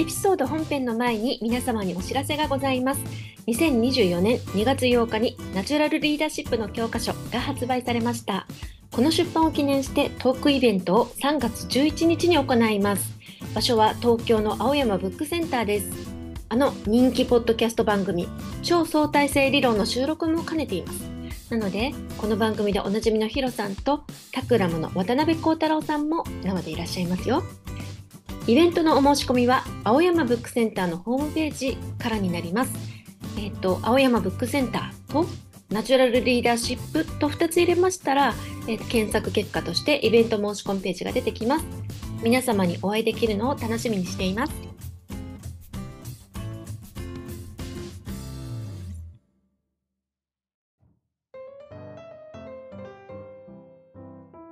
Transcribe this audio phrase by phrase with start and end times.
[0.00, 3.02] エピソード本編の前に皆様にお知らせがございます。
[3.48, 8.46] 2024年2月8日にナチュラルリーダーシップの教科書が発売されました。
[8.90, 13.12] この出版を記念してトークイベントを3月11日に行います。
[13.54, 15.90] 場所は東京の青山ブックセンターです。
[16.48, 18.26] あの人気ポッドキャスト番組
[18.62, 21.10] 超相対性理論の収録も兼ねています。
[21.50, 27.42] なので、この番組でおなじみのヒロさんとタクラムの渡辺幸太郎さんも生でいらっしゃいますよ。
[28.46, 32.72] イベントのお申し込みは青山ブックセンターのホームページからになります。
[33.38, 35.26] えっ、と、青山ブックセンターと
[35.70, 38.34] ナチュラルリーダーシップと2つ入れましたら、
[38.66, 41.64] えー検索結果としてイベント申し込みページが出てきます。
[42.22, 44.52] 皆様にお会いできるのを楽しみにしています。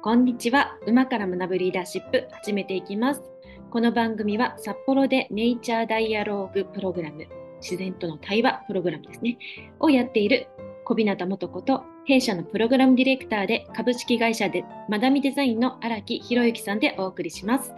[0.01, 0.79] こんにちは。
[0.87, 3.38] 馬から学ぶリーダーシップ始めていきます。
[3.71, 7.27] この番組は札幌でネイチャーダイアローグプログラム、
[7.61, 9.37] 自然との対話プログラムですね、
[9.79, 10.47] をやっている
[10.87, 17.75] 小日向元子と弊社のプログラムディレクターで株式会社でマダミデザインの荒木博之さんでお送りします。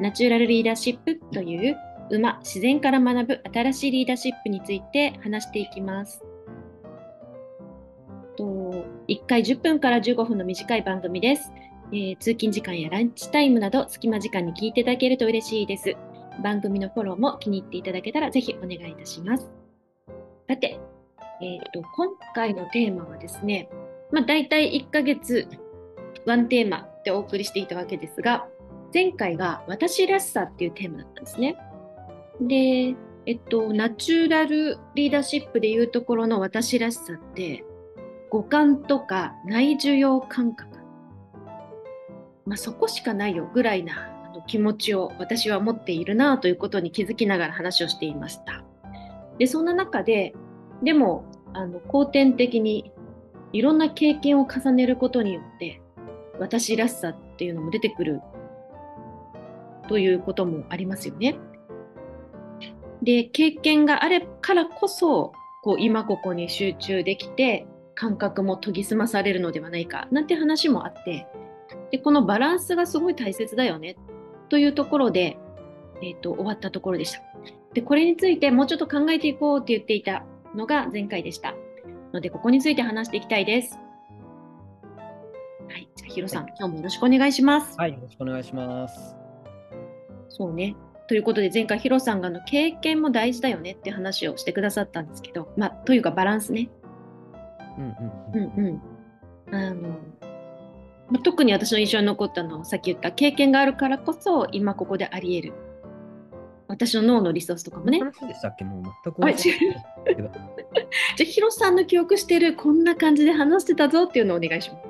[0.00, 1.76] ナチュラルリーダーシップという
[2.10, 6.22] 馬、自然から学ぶ新しいリーダーシップについて話していきます。
[8.36, 8.44] と
[9.08, 11.50] 1回10分から15分の短い番組です。
[11.92, 15.96] えー通勤時間やランチタイムなど隙間時間に聞いていただけると嬉しいです。
[16.42, 19.50] 番組のフォローも気に入っていただけたらぜひお願いいたします。
[20.48, 20.80] さて、
[21.40, 23.68] えーと今回のテーマはですね、
[24.10, 25.48] まあ、大体1ヶ月
[26.26, 28.46] ワンテーマでお送りしていたわけですが、
[28.94, 31.56] 前回が私らしさっていうテーマだったんですね。
[32.40, 32.94] で、
[33.26, 37.64] えっと、ナチュラルリーダーシップでいうところの私らしさって、
[38.30, 40.71] 五感とか内受容感覚、
[42.52, 44.10] まあ、そこしかないよぐらいな
[44.46, 48.62] 気持ちを私は持っているなということに気づきながら話をしていました。
[49.38, 50.34] で、そんな中で、
[50.82, 51.24] でも、
[51.54, 52.92] あの後天的に
[53.54, 55.80] いろんな経験を重ねることによって、
[56.38, 58.20] 私らしさっていうのも出てくる
[59.88, 61.38] ということもありますよね。
[63.00, 71.26] で、経験があれからこそ、こう今ここに集中できて、感覚も研ぎ澄まされるのではないかなんて話もあって、
[71.92, 73.96] でこのバランスがすごい大切だよね
[74.48, 75.38] というところで、
[76.02, 77.22] えー、と終わったところでした。
[77.72, 81.54] で、これについてもうちょっと考えていこうって言っていたのが前回でした。
[82.12, 83.78] ので、ここについて話していきたいです。
[85.68, 87.78] はい、じゃあヒロさん、今日もよろしくお願いします。
[87.78, 89.16] はい、よろしくお願いします。
[90.28, 90.76] そうね。
[91.08, 96.70] ということで、前回ヒロさんがあの経験も大事だよねって話をしてくださったんですけど、まあ、というかバランスね。
[97.78, 97.94] うん
[98.34, 99.54] うんうん。
[99.54, 99.88] あの、ま
[100.20, 100.31] あ
[101.22, 105.58] 特に私の印象に残ったのは、さっき言った経験があるからこそ、今ここであり得る。
[106.68, 107.98] 私の脳のリソースとかもね。
[107.98, 108.64] 話でしたっけ？
[108.64, 109.54] もう全く じゃ
[111.20, 114.82] あ、ヒロさんの記憶してるこんな感じで話してたぞっていうのをお願いします。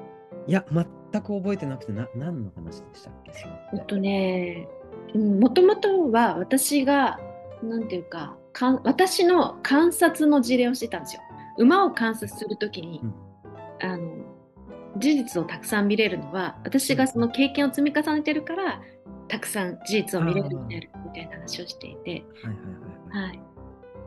[0.47, 0.85] いや、全
[1.23, 3.33] く覚えてなくて、な何の話でしたっけ？
[3.75, 4.69] えっとね、
[5.15, 7.19] もともとは私が、
[7.63, 11.23] なんていうか、かん私の観察の事例をしてたんですよ。
[11.59, 13.15] 馬を観察するときに、うん
[13.83, 14.09] あの、
[14.97, 18.83] 事実をたくさん見れるのは、私がその経験を積み重ねてるから、
[19.29, 22.25] たくさん事実を見れるようになるみたいな話をしていて、
[23.11, 23.41] はい。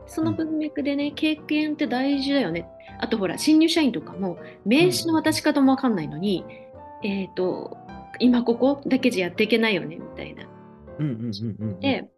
[0.06, 2.68] その文脈でね、経験って大事だよね。
[2.98, 6.44] あとほら、新入社員とかも、名刺の渡し方もわかんないのに、
[7.02, 7.76] えっ、と、
[8.20, 10.44] 今ここだけじゃやっていけないよね、みたいな。
[10.98, 11.80] うんうんうんうんうん。
[11.80, 12.08] で、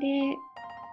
[0.00, 0.36] で、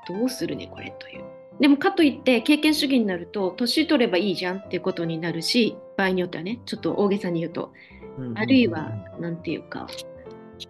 [0.08, 1.24] どうするね、これという。
[1.60, 7.74] でもかといって経験主義になると年取ればいいじゃんっていうことになるし場合によってはねちょっと大げさに言うと
[8.18, 9.88] うんうんうんうんあるいはなんていうか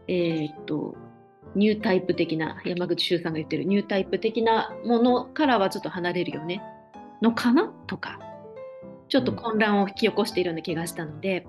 [0.07, 0.95] えーっと
[1.55, 6.61] ニュータイプ的な山口周さんが言ってるニュータイプ的なものからはちょっと離れるよね
[7.21, 7.71] のかな？
[7.87, 8.19] とか
[9.07, 11.45] ちょっと混乱を引き起こしているような気がしたので、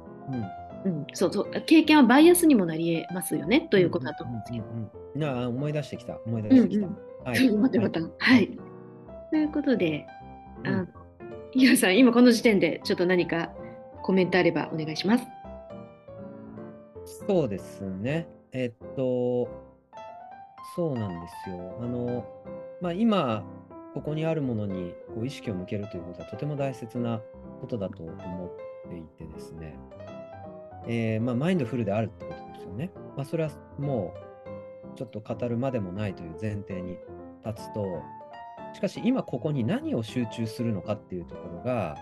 [0.84, 4.64] うんうん、そうそう経験はバイアスにもなりえますよねということだと思うんですけど。
[4.64, 6.86] うんうんうんなあ思い出してきた、思い出してきた。
[6.86, 7.36] うんはい。
[7.38, 8.14] ちょっと待って待って。
[8.18, 8.50] はい。
[9.30, 10.06] ということで、
[10.62, 10.86] うんあの、
[11.52, 13.50] ヒロさん、今この時点でちょっと何か
[14.06, 15.26] コメントあればお願いします。
[17.26, 18.28] そうですね。
[18.52, 19.48] えっと、
[20.76, 21.76] そうなんですよ。
[21.82, 22.24] あの、
[22.80, 23.42] まあ、今、
[23.94, 27.20] ここにあるものにこう意識を向けるということはとても大切な
[27.60, 29.76] ことだと思っていてですね。
[30.86, 32.92] えーまあ、マインドフルであるってことですよね。
[33.16, 34.14] まあ、それはも
[34.94, 36.96] う、ちょっと語るまでもないという前提に
[37.44, 37.84] 立つと、
[38.72, 41.96] しかし今ここに何を集中するのかっていうところが、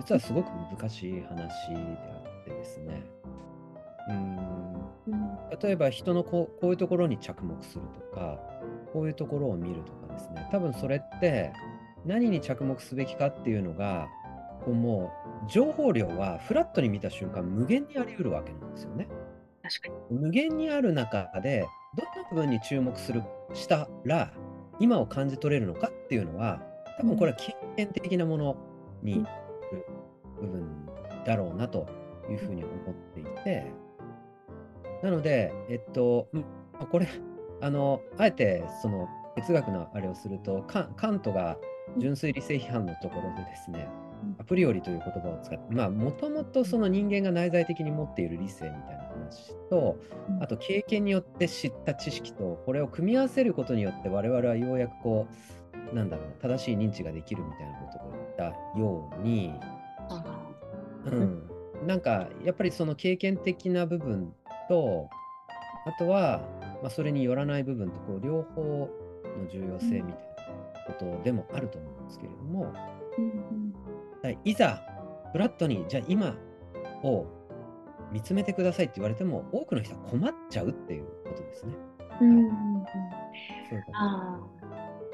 [0.00, 3.02] 実はすごく難しい話であってですね。
[4.08, 4.38] うーん。
[5.08, 5.58] うん。
[5.62, 8.38] 例えば人のこうこういうところに着目するとか、
[8.92, 10.48] こういうところを見るとかですね。
[10.50, 11.52] 多分それって
[12.06, 14.08] 何に着目すべきかっていうのが
[14.64, 15.12] こうも
[15.46, 19.06] う情報量はフラットに見た瞬間無限にあり得るわけなんですよね。
[19.62, 20.18] 確かに。
[20.18, 21.66] 無限にある中で
[21.96, 24.32] どんな部分に注目するしたら
[24.78, 26.62] 今を感じ取れるのかっていうのは
[26.98, 28.56] 多分これは経験的なもの
[29.02, 29.26] に
[31.30, 31.86] だろうなと
[32.28, 33.72] いうふうに思っていて。
[35.02, 36.28] なのでえっと
[36.90, 37.08] これ
[37.62, 41.56] あのあえてその哲学のあれをするとカントが
[41.98, 43.88] 純粋理性批判のところでですね、
[44.38, 49.96] アプリよりという言葉を使って、まあ、もともとその人間が内在的に持っている理性みたいな話と、
[50.40, 55.26] あと経験によって知った知識と、これを組み合わせることによって、我々はようやくこ
[55.92, 59.52] う、なんだろう、正しい認知ができるみたいなことを言ったように、
[61.06, 61.50] うん、
[61.86, 64.32] なんかやっぱりその経験的な部分
[64.68, 65.08] と、
[65.86, 66.42] あとは、
[66.82, 70.14] まあ、それによらない部分とこう両方の重要性みたいな
[70.86, 72.72] ことでもあると思うんですけれども、
[73.18, 73.74] うん
[74.24, 74.82] うん、いざ
[75.32, 76.36] フラットにじゃあ今
[77.02, 77.26] を
[78.12, 81.74] 見つめてくださいって言われても多くの人は困っちゃうっていうことですね。
[82.20, 82.84] うんうんうん、
[83.68, 83.82] そう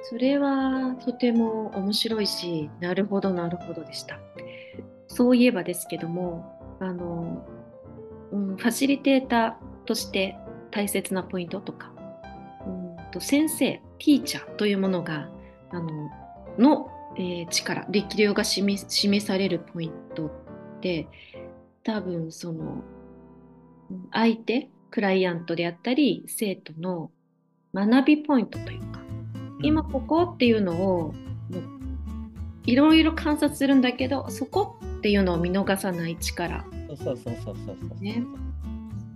[0.03, 4.19] それはとても面白いしなるほどなるほどでした。
[5.17, 7.43] そういえばですけどもあの、
[8.33, 10.37] うん、ファシリテーターとして
[10.71, 11.91] 大切なポイントとか、
[12.67, 15.31] うんと先生ティーチャーというものが
[15.71, 16.11] あの
[16.59, 20.31] の、えー、力力量が示示されるポイントっ
[20.83, 21.09] て
[21.83, 22.83] 多分その
[24.13, 27.11] 相手クライアントであったり生徒の
[27.73, 29.01] 学びポイントというか、
[29.63, 31.15] 今ここっていうのを
[32.67, 36.65] いろいろ観察するんだけどそこっていうのを見逃さない力。
[36.89, 38.03] そうそうそうそうそう。
[38.03, 38.23] ね。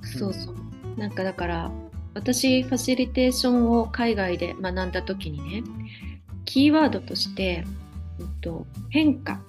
[0.02, 1.70] そうそう、うん、なんかだから
[2.14, 5.62] 私ファシリテーションを海外で学んだ時にね
[6.44, 7.64] キーワードとして、
[8.18, 9.40] えっと、変化。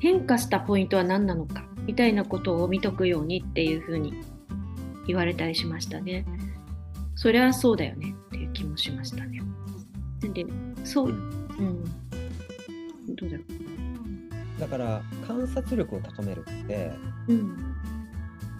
[0.00, 1.64] 変化したポイントは何なのか。
[1.86, 4.14] みたいなことを見とくようにっていうふうに
[5.06, 6.24] 言われたりしましたね。
[7.14, 8.14] そりゃそうだよね。
[8.26, 9.42] っていう気もしましたね。
[10.32, 10.44] で
[10.84, 11.84] そう、うん、
[13.14, 13.71] どうだろう。
[14.58, 16.92] だから観察力を高めるって、
[17.28, 17.74] うん、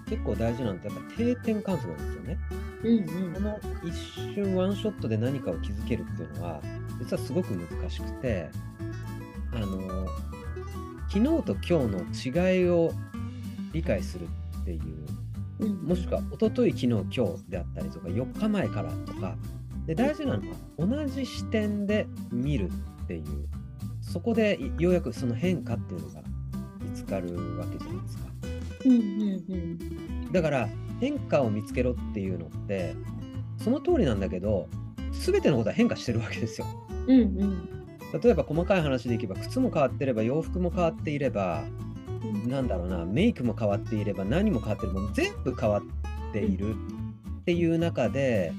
[0.09, 2.39] 結構大事なんてやっぱ定点観測なんですよね。
[2.83, 3.97] うんうん、この一
[4.35, 6.61] 瞬ワンショットで何かを気づけるっていうのは
[6.99, 8.49] 実はすごく難しくて
[9.55, 10.07] あの
[11.09, 12.93] 昨日と今日の違いを
[13.73, 14.27] 理解する
[14.63, 14.79] ってい
[15.61, 19.37] う、もしくは一昨日昨日今日であったりとか4日前からとか。
[19.87, 22.71] で大事なのは同じ視点で見る
[23.03, 23.49] っていう
[24.13, 26.21] そこでようやくその変化っていうのが
[26.83, 28.25] 見つかるわけじゃないですか。
[28.85, 29.57] うんうんう
[30.29, 30.69] ん、だから
[31.01, 32.95] 変化を見つけろっていうのって
[33.57, 34.69] その通りなんだけど
[35.13, 36.67] 全てのことは変化してるわけですよ。
[37.07, 37.69] うんうん、
[38.21, 41.63] 例えば細かい話でいけば靴も変わってれば洋服も変わっていれば、
[42.23, 48.53] うん、なんだろうなメイクも変わっていれば何も変わってるも全部変わっているっていう中で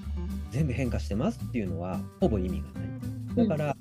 [0.50, 3.48] 全部変化してますっていうのはほぼ意味がない。
[3.48, 3.73] だから、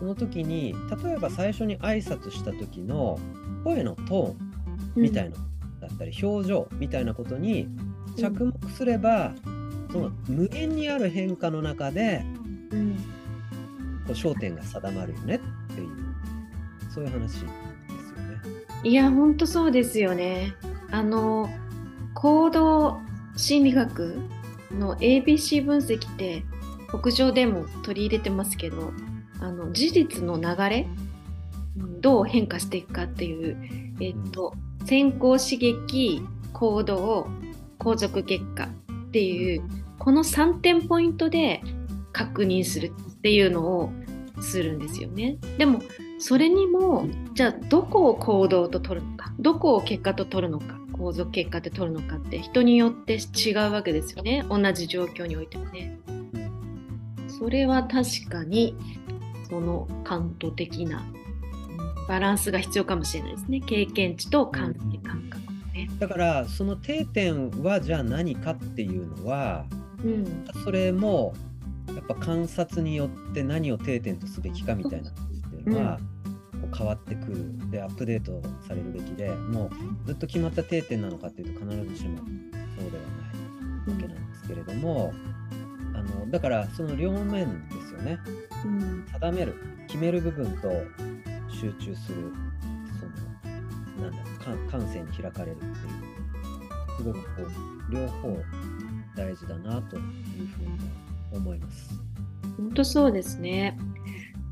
[0.00, 0.74] その時に
[1.04, 3.20] 例えば最初に挨拶した時の
[3.62, 5.36] 声のトーンみたいな
[5.80, 7.68] だったり表情みたいなことに
[8.18, 9.32] 着目すれば、
[9.92, 12.22] その無限にある変化の中で、
[12.70, 12.96] うん、
[14.06, 15.88] こう焦点が定まるよねっていう
[16.92, 17.54] そういう話ですよね。
[18.84, 20.54] いや本当そうですよね。
[20.90, 21.48] あの
[22.14, 23.00] 行動
[23.36, 24.18] 心理学
[24.78, 26.44] の ABC 分析って
[26.92, 28.92] 牧場でも取り入れてますけど
[29.40, 30.86] あの事実の流れ
[32.00, 33.56] どう変化していくかっていう、
[34.00, 37.28] えーと、うん、先行刺激行動
[37.78, 39.62] 後続結果っていう
[39.98, 41.62] この3点ポイントで
[42.12, 43.92] 確認するっていうのを
[44.40, 45.38] するんですよね。
[45.58, 45.80] でも
[46.18, 55.98] それにもじゃあどこを行動と取るのかどこを結果と取るのか後続結果って取るのかって人によって違うわけですよね同じ状況においてもね。
[57.28, 58.76] それは確かに
[59.50, 61.04] その感度的な
[62.08, 63.60] バランスが必要かもしれないですね。
[63.60, 69.66] 経験値と感性感覚、ね、だからその定点はじゃあ何かっていうのは、
[70.04, 71.34] うん、それも
[71.94, 75.20] やっぱ観察によって何を定点とすべきかみたいなって
[75.56, 75.98] いうのは、
[76.60, 77.70] こう変わってくる。
[77.70, 79.70] でアップデートされるべきでも
[80.04, 85.12] うずっと決まった定点なのかっていうと必ずしもそうではないわけなんですけれども、
[85.94, 88.18] あのだからその両面でね、
[88.64, 89.54] うん、定める
[89.86, 90.68] 決める部分と
[91.50, 92.32] 集中する
[92.98, 95.74] そのなんだろう感性に開かれるっていう
[96.96, 97.42] すごくこ
[97.90, 98.36] う両方
[99.16, 100.78] 大事だなというふうに
[101.32, 101.90] 思います。
[102.56, 103.78] 本当そうですね。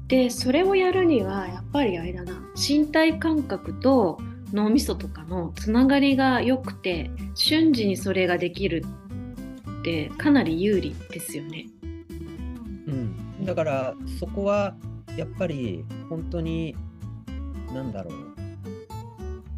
[0.08, 4.18] でそれをやるにはやっぱりあれだな身体感覚と
[4.52, 8.84] 脳みそとかのつながりが良くて瞬時にそれができる
[9.80, 11.66] ってかなり有利ですよね。
[13.48, 14.76] だからそこは
[15.16, 16.76] やっぱり本当に
[17.72, 18.14] 何だろう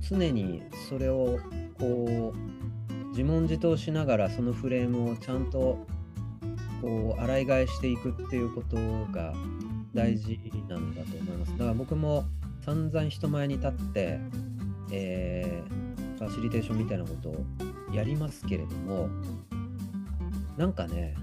[0.00, 1.40] 常にそれを
[1.76, 5.84] こう自問自答しながらそのフレームをちゃんと
[6.80, 8.76] こう洗い返していくっていうこと
[9.12, 9.34] が
[9.92, 11.52] 大事なんだと思います。
[11.52, 12.24] だから僕も
[12.64, 14.20] 散々人前に立って、
[14.92, 17.44] えーファシリテーションみたいなことを
[17.94, 19.08] やりますけれども
[20.58, 21.14] なんかね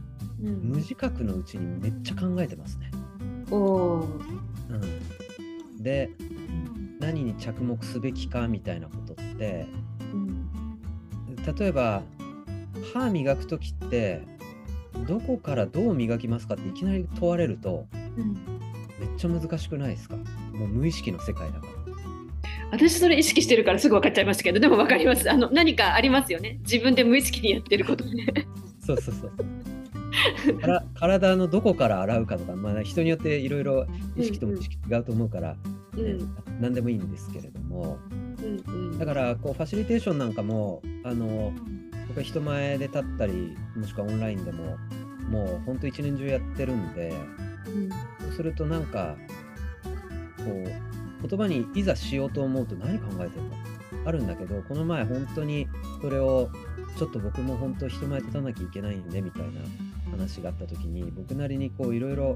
[0.42, 2.92] うん無自覚のうちにめっちゃ考えてますね。
[3.50, 4.06] おー
[4.70, 6.12] うん、で
[7.00, 9.68] 何に着目すべきかみたいなことって
[10.14, 10.50] うん
[11.58, 12.04] 例えば
[12.94, 14.22] 歯磨く時って
[15.08, 18.34] どこからどう磨きますかっていきなり問われるとうん
[19.00, 20.18] めっちゃ難しくないですか？
[20.18, 21.74] もう無意識の世界だから。
[22.70, 28.28] 私それ意識してるからすぐ分かっちゃいましたけどでも分かりますあの何かありますよね自分で無意識にやってることね。
[28.86, 29.32] そうそうそう。
[30.96, 35.56] 体のどこから洗うかとか、まあ、人によっていろいろ意識と無意識違うと思うから、
[35.96, 36.18] うん。
[36.18, 36.26] ね
[36.60, 41.54] 何でもいいんですけれども、うんうんだからこうファシリテーションなんかもあの
[42.08, 44.78] 僕は人前で立ったりもしくはオンラインでも
[45.30, 47.14] もうほんと一年中やってるんで
[47.68, 47.90] うん。
[47.90, 47.96] そ
[48.30, 49.16] うするとなんか
[50.38, 53.52] こう言葉にいざしようと思うと何考えてるの
[54.06, 55.68] あるんだけどこの前本当に
[56.02, 56.50] それを
[56.98, 59.62] ちょっと僕も本当人前立たなきゃいけないんでみたいな
[60.12, 62.36] 話があった時に僕なりにこういろいろ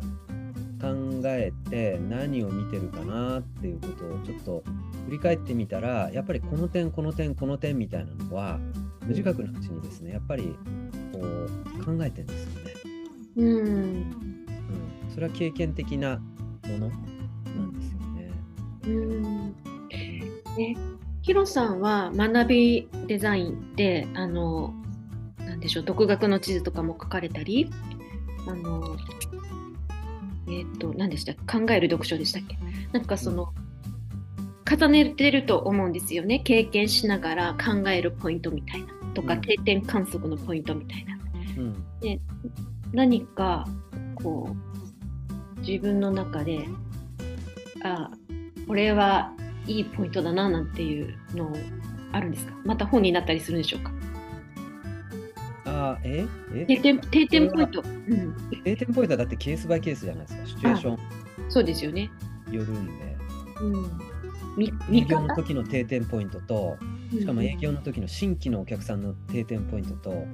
[0.82, 4.64] 考えて何を見てるかなっていうことをちょっと
[5.06, 8.60] 振り返ってみたらやっぱりこの点この点この点みたいなのは
[9.02, 10.56] 無自覚のうちにですねやっぱり
[11.12, 12.74] こう考えてるんですよね。
[13.38, 13.48] うん。
[13.48, 18.32] うん、それは経験的なものなんですよね。
[18.86, 19.56] うん。
[20.58, 20.76] ね、
[21.22, 24.74] ヒロさんは学びデザインであの
[25.62, 25.84] でしょう。
[25.84, 27.72] 独学の地図とかも書かれたり
[28.48, 28.98] あの
[30.50, 31.32] えっ、と何でした？
[31.32, 32.58] っけ考える読書でしたっけ？
[32.92, 33.54] なんかその、
[34.70, 36.40] 重ねてると思うんですよね。
[36.40, 39.42] 経験しながら考えるポイントみたいなとか、うん。
[39.42, 41.18] 定点観測のポイントみたいな。
[41.58, 41.86] うん。
[42.92, 43.66] 何か
[44.16, 44.54] こ
[45.58, 46.68] う自分の中で
[47.84, 48.12] あ
[48.68, 49.32] これは
[49.68, 51.56] いいポイントだななんていうの
[52.12, 52.54] あるんですか？
[52.66, 53.92] また本になったりするんでしょうか？
[55.82, 56.66] あーえ？
[56.68, 60.46] 定え点定点ポイント、うん、定点ポイントはだってケースバイケースじゃないですか。
[60.46, 61.00] シチュエーション。
[61.50, 62.12] そうですよね。
[62.48, 63.18] によるんで。
[63.62, 63.74] うん、
[64.58, 66.78] み営見業の方時の定点ポイントと
[67.12, 70.26] しかも営業の時の新規のお客さんの定点ポイントと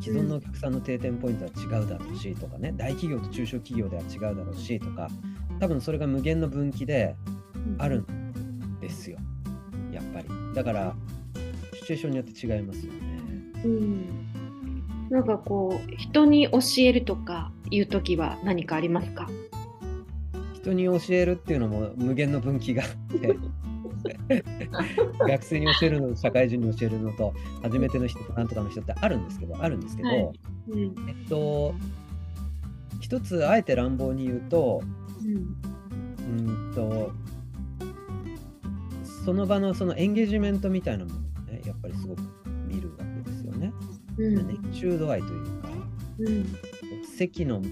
[0.00, 2.72] 既存のお客さんの定点ポイントは違うだろうしとかね。
[2.76, 5.08] 大企業と中小企業では違うだろうしとか。
[5.58, 7.16] 多分それが無限の分岐で
[7.78, 9.18] あるんですよ。
[9.90, 10.28] やっぱり。
[10.54, 10.94] だから
[11.74, 13.00] シチュエーションによって違いますよね。
[13.64, 14.08] うん、
[15.10, 19.28] なんかこう人に教えるとかいう時は何かありますか？
[20.54, 23.36] 人に教えるっていうのも無限の分岐があって。
[25.18, 30.30] 学生に教えるのと社会人に教えるのと初めての人となんとかの人ってあるんですけどあるんですけど、はい。
[30.68, 31.74] うんえっと
[33.00, 34.82] 一つあえて乱暴に言うと
[35.24, 35.56] うん
[36.38, 37.12] うんと
[39.24, 41.20] その場のそのエンゲージメントみたいなものを
[41.52, 42.22] ねやっぱりすごく
[44.18, 45.68] 熱中度合いというか
[46.18, 46.46] うん。
[47.16, 47.62] 席の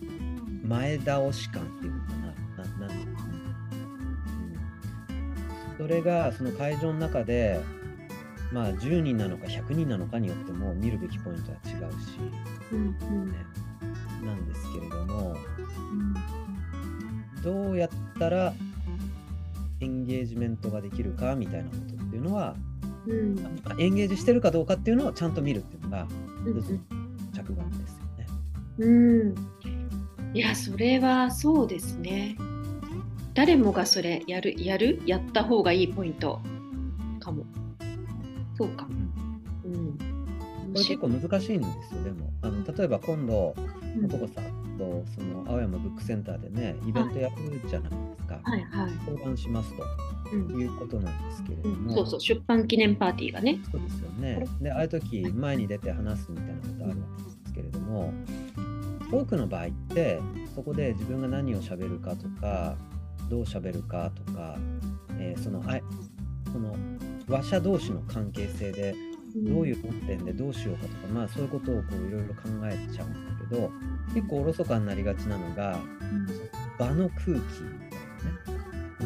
[0.66, 3.28] 前倒し感っていうのかなななんていうのかな、
[5.70, 7.60] うん、それがその会場の中で
[8.52, 12.18] まあ10人なのか100人なのかによっても見るべきポイントは違うし、
[12.72, 13.30] うんうん。
[13.30, 13.38] ね、
[14.24, 15.36] なんですけれども
[17.42, 18.54] どうやったら
[19.80, 22.56] エンゲージメントができるかみたいなことっていうのは、
[23.06, 23.34] うん。
[23.64, 26.06] まあエンゲージしてるかどうかっていうのをちゃんと見るっていうのが
[26.46, 26.62] うん
[27.32, 28.26] 着眼ですよね。
[28.78, 29.34] うん。
[30.34, 32.36] いやそれはそうですね。
[33.34, 36.40] 誰もがそれやるやるやった方がいいポイント。
[37.20, 37.44] かも。
[38.56, 38.86] そうか
[39.64, 39.72] うん。
[39.72, 39.98] うん。
[39.98, 40.04] こ
[40.74, 42.32] れ結構難しいんですよ、でも。
[42.42, 43.54] あの例えば今度、
[43.96, 44.06] うん。
[44.06, 44.44] 男さん
[44.78, 47.34] とその青山ブックセンターでね、イベントやる
[47.68, 48.40] じゃないですか。
[48.42, 49.82] はいはい、相談しますと。
[49.82, 53.60] うんいうことなんですけれどうん、も、そうそう出版記念パーティーがね。
[53.70, 54.46] そうですよね。
[54.60, 58.12] で、ああいう時前に出て話すみたいなことあるわけですけれども、
[59.10, 60.20] 多くの場合って、
[60.54, 62.76] そこで自分が何を喋るかとか、
[63.28, 64.56] どう喋るかとか、
[65.18, 65.82] えーそのあい
[66.52, 66.76] その
[67.28, 68.94] 話者同士の関係性で
[69.34, 73.70] どういう論点でどうしようかとか、まあそういうことをこういろいろ考えちゃうんだけど
[74.14, 75.78] 結構おろそかになりがちなのが
[76.78, 77.40] 場の空気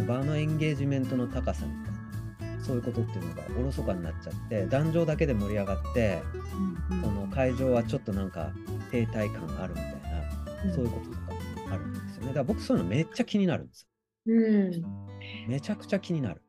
[0.07, 6.23] 場のエンゲージメントの高さみたいなそういうことっていうのがおろそかになっちゃって壇上だけで盛り上がって
[7.03, 8.53] その会場はちょっとなんか
[8.91, 12.27] 停滞感あるみたいなそういうこととかあるんですよね。
[12.29, 13.89] だから僕そういうのめっちゃ気になるんです
[14.27, 14.83] うん、
[15.49, 16.43] めちゃくちゃ気になる。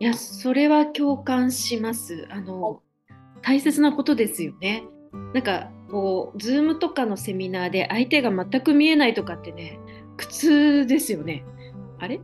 [0.00, 2.26] いやそれは共感します。
[2.30, 2.82] あの
[3.40, 4.84] 大切なことですよね。
[5.32, 9.78] なんかこう Zoom とかのセミナーで相手が全く見えないとかってね
[10.16, 11.44] 苦痛ですよね
[12.04, 12.20] あれ？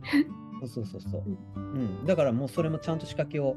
[0.67, 1.23] そうそうそう、
[1.55, 1.59] う。
[1.59, 3.55] ん、うん、だからもうそれもちゃんと仕掛けを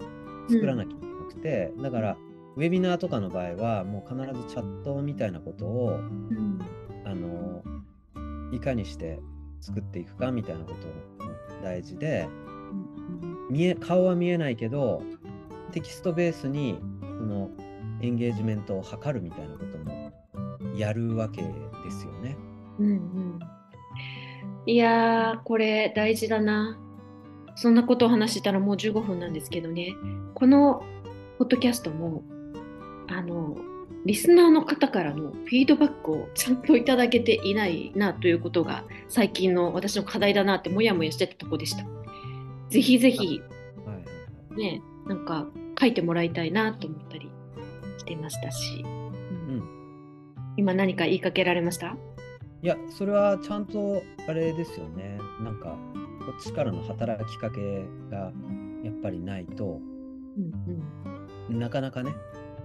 [0.48, 2.16] 作らなきゃいけなくて、うん、だから
[2.56, 6.58] ウェビナーとかの場合はもう必ずチャットみたいなことを、うん、
[7.04, 7.62] あの
[8.52, 9.20] いかにして
[9.60, 10.78] 作っていくかみたいなこと
[11.62, 12.28] 大事で、
[13.50, 15.02] 見え顔は見えないけど
[15.72, 17.50] テキストベースにその
[18.00, 20.12] エンゲージメントを図るみたいなことも
[20.76, 21.48] やるわけで
[21.90, 22.36] すよね。
[22.78, 23.23] うんうん、
[24.66, 26.78] いやこれ大事だな。
[27.56, 29.94] そんなことを話したらもう15分なんですけどね。
[30.34, 30.84] この
[31.38, 32.22] ポッドキャストも
[33.08, 33.56] あの
[34.06, 41.84] リスナーの方からのフィードバックをちゃんといただけていないなということが最近の私の課題だなってもやもやしてたとこでした。
[42.70, 43.40] ぜひぜひ、
[44.56, 45.46] ね、なんか
[45.78, 47.30] 書いてもらいたいなと思ったり
[47.98, 48.92] してましたし、うん、う
[49.58, 49.62] ん、
[50.56, 51.96] 今何か言いかけられました？
[52.64, 55.18] いや、それはちゃんとあれですよね。
[55.42, 55.76] なんか
[56.24, 58.32] こっちからの働きかけが
[58.82, 59.82] やっぱりないと、
[60.38, 60.50] うん
[61.50, 62.14] うん、なかなかね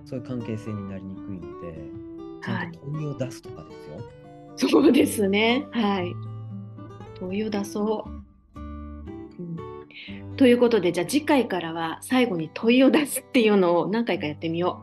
[0.05, 1.77] そういう関係性になりにくいので、
[2.41, 3.97] ちゃんと問いを出すとかですよ。
[3.97, 4.05] はい、
[4.71, 5.67] そうですね。
[5.71, 6.15] はい。
[7.19, 8.07] 問いを出そ
[8.55, 8.57] う。
[8.57, 9.03] うん、
[10.37, 14.81] ということで、じゃあ次回からは最後に問いを出すっていうのを何回かやってみよ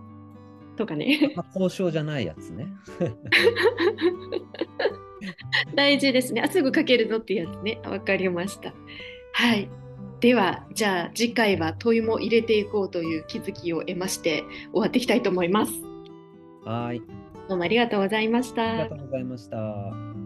[0.74, 0.76] う。
[0.76, 1.32] とかね。
[1.34, 2.66] まあ、交渉じゃないやつね。
[5.74, 6.42] 大事ですね。
[6.42, 7.80] あすぐ書けるぞってやつね。
[7.84, 8.74] わかりました。
[9.32, 9.68] はい。
[10.20, 15.72] ではじゃあ次回は問いも入れていこうという気づきを得まして終わっていきたいと思います。
[16.64, 17.02] はい。
[17.48, 18.62] どうもありがとうございました。
[18.62, 20.25] ありがとうございました。